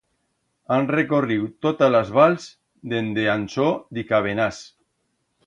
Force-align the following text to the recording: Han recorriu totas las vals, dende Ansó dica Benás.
Han 0.75 0.87
recorriu 0.95 1.43
totas 1.65 1.91
las 1.97 2.09
vals, 2.15 2.47
dende 2.95 3.27
Ansó 3.35 3.69
dica 4.01 4.25
Benás. 4.31 4.65